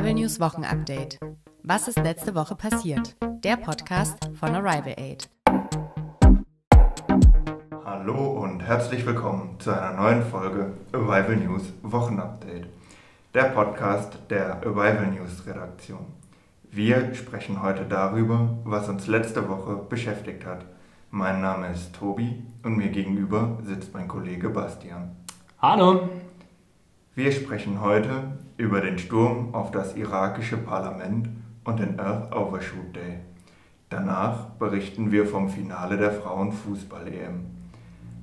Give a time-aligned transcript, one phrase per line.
[0.00, 1.18] Arrival News Wochenupdate.
[1.62, 3.16] Was ist letzte Woche passiert?
[3.44, 5.28] Der Podcast von Arrival Aid.
[7.84, 12.66] Hallo und herzlich willkommen zu einer neuen Folge Arrival News Wochenupdate.
[13.34, 16.06] Der Podcast der Arrival News Redaktion.
[16.70, 20.64] Wir sprechen heute darüber, was uns letzte Woche beschäftigt hat.
[21.10, 25.14] Mein Name ist Tobi und mir gegenüber sitzt mein Kollege Bastian.
[25.60, 26.08] Hallo!
[27.22, 31.28] Wir sprechen heute über den Sturm auf das irakische Parlament
[31.64, 33.18] und den Earth Overshoot Day.
[33.90, 37.44] Danach berichten wir vom Finale der Frauenfußball-EM.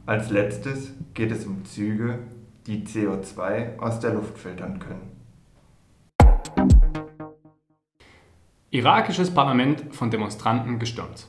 [0.08, 2.18] Als letztes geht es um Züge,
[2.66, 5.12] die CO2 aus der Luft filtern können.
[8.72, 11.28] Irakisches Parlament von Demonstranten gestürmt.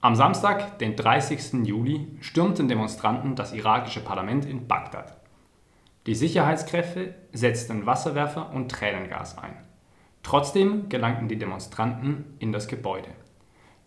[0.00, 1.66] Am Samstag, den 30.
[1.66, 5.25] Juli, stürmten Demonstranten das irakische Parlament in Bagdad.
[6.06, 9.56] Die Sicherheitskräfte setzten Wasserwerfer und Tränengas ein.
[10.22, 13.08] Trotzdem gelangten die Demonstranten in das Gebäude.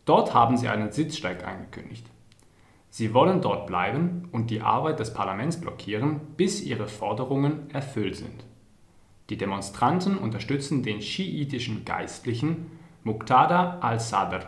[0.06, 2.06] Dort haben sie einen Sitzstreik angekündigt.
[2.90, 8.46] Sie wollen dort bleiben und die Arbeit des Parlaments blockieren, bis ihre Forderungen erfüllt sind.
[9.30, 12.72] Die Demonstranten unterstützen den schiitischen Geistlichen
[13.04, 14.46] Muqtada al-Sadr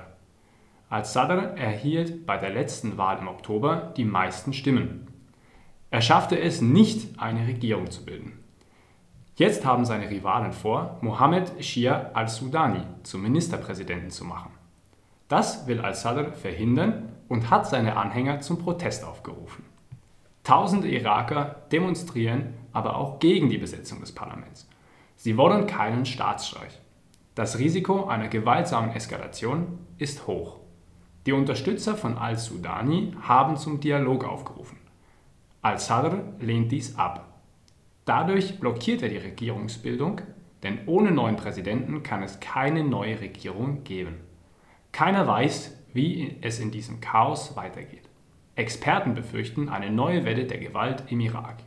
[0.92, 5.08] al-Sadr erhielt bei der letzten Wahl im Oktober die meisten Stimmen.
[5.92, 8.40] Er schaffte es nicht, eine Regierung zu bilden.
[9.36, 14.52] Jetzt haben seine Rivalen vor, Mohammed Shia al-Sudani zum Ministerpräsidenten zu machen.
[15.28, 19.66] Das will al-Sadr verhindern und hat seine Anhänger zum Protest aufgerufen.
[20.44, 24.70] Tausende Iraker demonstrieren aber auch gegen die Besetzung des Parlaments.
[25.18, 26.80] Sie wollen keinen Staatsstreich.
[27.36, 30.60] Das Risiko einer gewaltsamen Eskalation ist hoch.
[31.26, 34.81] Die Unterstützer von al-Sudani haben zum Dialog aufgerufen.
[35.64, 37.40] Al-Sadr lehnt dies ab.
[38.06, 40.22] Dadurch blockiert er die Regierungsbildung,
[40.64, 44.16] denn ohne neuen Präsidenten kann es keine neue Regierung geben.
[44.92, 48.10] Keiner weiß, wie es in diesem Chaos weitergeht.
[48.56, 51.58] Experten befürchten eine neue Welle der Gewalt im Irak.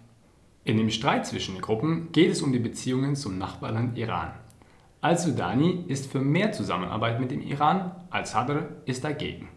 [0.65, 4.32] In dem Streit zwischen den Gruppen geht es um die Beziehungen zum Nachbarland Iran.
[5.03, 9.50] Al-Sudani ist für mehr Zusammenarbeit mit dem Iran, Al-Sadr ist dagegen.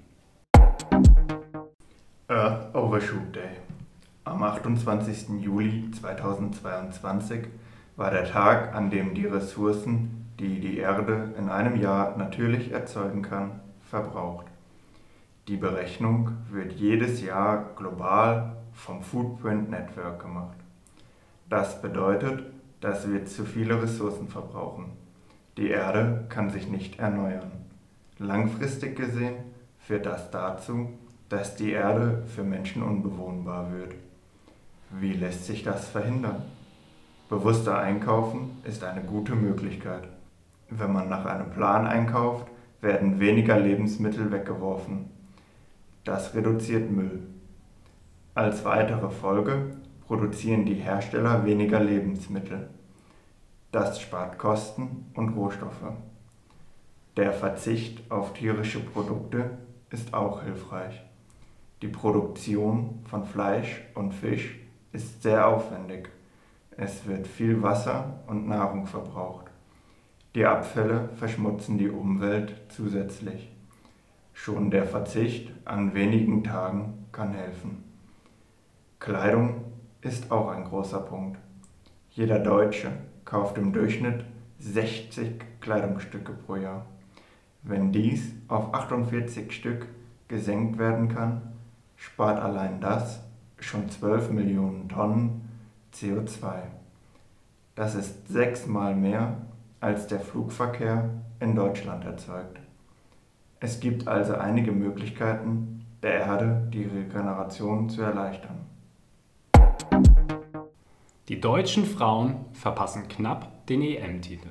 [2.28, 3.67] Earth Overshoot Day.
[4.28, 5.40] Am 28.
[5.40, 7.48] Juli 2022
[7.96, 13.22] war der Tag, an dem die Ressourcen, die die Erde in einem Jahr natürlich erzeugen
[13.22, 14.48] kann, verbraucht.
[15.48, 20.58] Die Berechnung wird jedes Jahr global vom Footprint Network gemacht.
[21.48, 22.44] Das bedeutet,
[22.82, 24.92] dass wir zu viele Ressourcen verbrauchen.
[25.56, 27.54] Die Erde kann sich nicht erneuern.
[28.18, 29.36] Langfristig gesehen
[29.80, 30.90] führt das dazu,
[31.30, 33.96] dass die Erde für Menschen unbewohnbar wird.
[34.90, 36.44] Wie lässt sich das verhindern?
[37.30, 40.08] Bewusster einkaufen ist eine gute Möglichkeit.
[40.70, 42.48] Wenn man nach einem Plan einkauft,
[42.80, 45.10] werden weniger Lebensmittel weggeworfen.
[46.06, 47.24] Das reduziert Müll.
[48.34, 49.72] Als weitere Folge
[50.06, 52.70] produzieren die Hersteller weniger Lebensmittel.
[53.74, 55.92] Das spart Kosten und Rohstoffe.
[57.18, 59.58] Der Verzicht auf tierische Produkte
[59.90, 61.02] ist auch hilfreich.
[61.82, 64.56] Die Produktion von Fleisch und Fisch
[64.98, 66.10] ist sehr aufwendig.
[66.76, 69.46] Es wird viel Wasser und Nahrung verbraucht.
[70.34, 73.52] Die Abfälle verschmutzen die Umwelt zusätzlich.
[74.34, 77.84] Schon der Verzicht an wenigen Tagen kann helfen.
[79.00, 79.66] Kleidung
[80.02, 81.38] ist auch ein großer Punkt.
[82.10, 82.92] Jeder Deutsche
[83.24, 84.26] kauft im Durchschnitt
[84.58, 86.88] 60 Kleidungsstücke pro Jahr.
[87.62, 89.88] Wenn dies auf 48 Stück
[90.28, 91.54] gesenkt werden kann,
[91.98, 93.27] spart allein das
[93.68, 95.50] schon 12 Millionen Tonnen
[95.94, 96.62] CO2.
[97.76, 99.38] Das ist sechsmal mehr,
[99.80, 102.60] als der Flugverkehr in Deutschland erzeugt.
[103.60, 108.58] Es gibt also einige Möglichkeiten, der Erde die Regeneration zu erleichtern.
[111.28, 114.50] Die deutschen Frauen verpassen knapp den EM-Titel.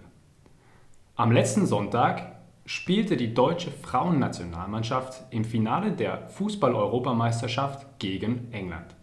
[1.15, 2.37] Am letzten Sonntag
[2.67, 8.95] spielte die deutsche Frauennationalmannschaft im Finale der Fußball-Europameisterschaft gegen England.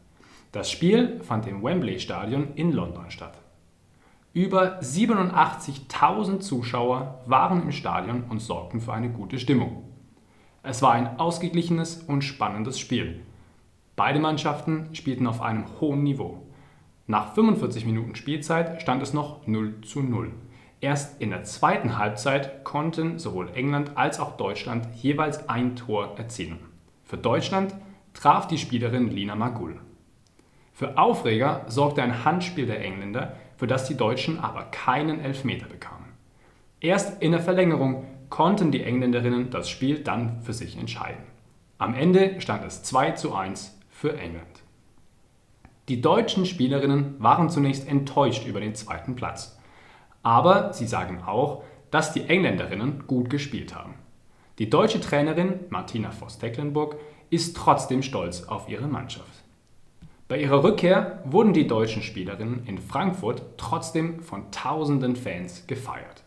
[0.54, 3.40] Das Spiel fand im Wembley-Stadion in London statt.
[4.34, 9.84] Über 87.000 Zuschauer waren im Stadion und sorgten für eine gute Stimmung.
[10.62, 13.22] Es war ein ausgeglichenes und spannendes Spiel.
[13.96, 16.44] Beide Mannschaften spielten auf einem hohen Niveau.
[17.08, 20.34] Nach 45 Minuten Spielzeit stand es noch 0 zu 0.
[20.82, 26.60] Erst in der zweiten Halbzeit konnten sowohl England als auch Deutschland jeweils ein Tor erzielen.
[27.04, 27.74] Für Deutschland
[28.14, 29.80] traf die Spielerin Lina Magul.
[30.74, 36.14] Für Aufreger sorgte ein Handspiel der Engländer, für das die Deutschen aber keinen Elfmeter bekamen.
[36.80, 41.24] Erst in der Verlängerung konnten die Engländerinnen das Spiel dann für sich entscheiden.
[41.78, 44.64] Am Ende stand es 2 zu 1 für England.
[45.90, 49.60] Die deutschen Spielerinnen waren zunächst enttäuscht über den zweiten Platz.
[50.24, 53.94] Aber sie sagen auch, dass die Engländerinnen gut gespielt haben.
[54.58, 56.96] Die deutsche Trainerin Martina Voss-Tecklenburg
[57.30, 59.44] ist trotzdem stolz auf ihre Mannschaft.
[60.34, 66.24] Bei ihrer Rückkehr wurden die deutschen Spielerinnen in Frankfurt trotzdem von tausenden Fans gefeiert.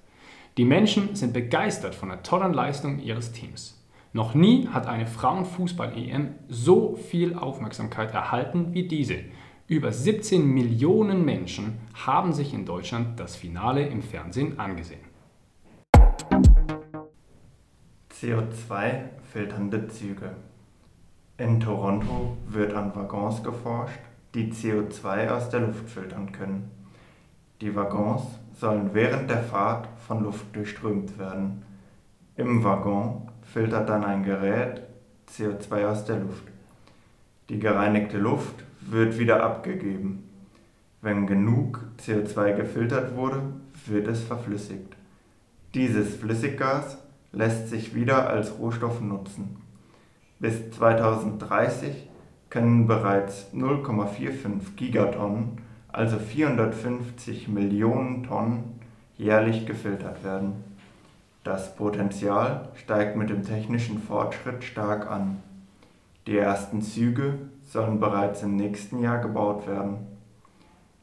[0.57, 3.85] Die Menschen sind begeistert von der tollen Leistung ihres Teams.
[4.13, 9.17] Noch nie hat eine Frauenfußball-EM so viel Aufmerksamkeit erhalten wie diese.
[9.67, 15.01] Über 17 Millionen Menschen haben sich in Deutschland das Finale im Fernsehen angesehen.
[18.13, 20.37] CO2-filternde Züge.
[21.39, 24.01] In Toronto wird an Waggons geforscht,
[24.35, 26.71] die CO2 aus der Luft filtern können.
[27.61, 28.23] Die Waggons
[28.59, 31.63] sollen während der Fahrt von Luft durchströmt werden.
[32.37, 34.81] Im Waggon filtert dann ein Gerät
[35.31, 36.45] CO2 aus der Luft.
[37.51, 40.25] Die gereinigte Luft wird wieder abgegeben.
[41.03, 43.43] Wenn genug CO2 gefiltert wurde,
[43.85, 44.97] wird es verflüssigt.
[45.75, 46.97] Dieses Flüssiggas
[47.33, 49.66] lässt sich wieder als Rohstoff nutzen.
[50.39, 52.09] Bis 2030
[52.51, 58.79] können bereits 0,45 Gigatonnen, also 450 Millionen Tonnen,
[59.17, 60.65] jährlich gefiltert werden.
[61.43, 65.43] Das Potenzial steigt mit dem technischen Fortschritt stark an.
[66.27, 70.07] Die ersten Züge sollen bereits im nächsten Jahr gebaut werden.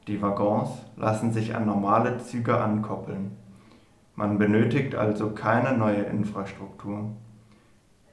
[0.07, 3.31] Die Waggons lassen sich an normale Züge ankoppeln.
[4.15, 7.11] Man benötigt also keine neue Infrastruktur.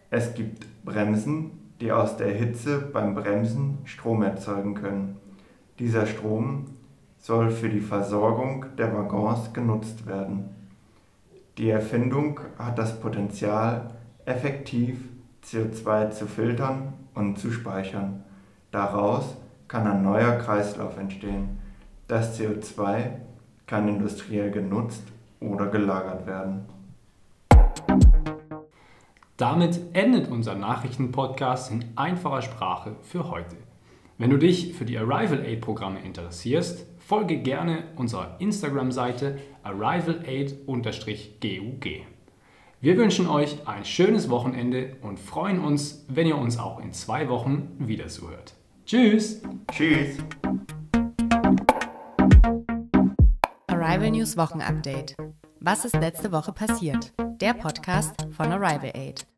[0.08, 5.16] Es gibt Bremsen, die aus der Hitze beim Bremsen Strom erzeugen können.
[5.78, 6.66] Dieser Strom
[7.18, 10.50] soll für die Versorgung der Waggons genutzt werden.
[11.58, 13.90] Die Erfindung hat das Potenzial,
[14.24, 14.98] effektiv
[15.44, 18.24] CO2 zu filtern und zu speichern.
[18.70, 19.36] Daraus
[19.68, 21.58] kann ein neuer Kreislauf entstehen.
[22.08, 23.10] Das CO2
[23.66, 25.04] kann industriell genutzt
[25.40, 26.66] oder gelagert werden.
[29.40, 33.56] Damit endet unser Nachrichtenpodcast in einfacher Sprache für heute.
[34.18, 41.86] Wenn du dich für die Arrival Aid Programme interessierst, folge gerne unserer Instagram-Seite arrivalaid-gug.
[42.82, 47.30] Wir wünschen euch ein schönes Wochenende und freuen uns, wenn ihr uns auch in zwei
[47.30, 48.52] Wochen wieder zuhört.
[48.84, 49.40] Tschüss!
[49.72, 50.18] Tschüss!
[53.68, 55.16] Arrival News Wochenupdate.
[55.60, 57.14] Was ist letzte Woche passiert?
[57.40, 59.29] Der Podcast von Arrival Aid.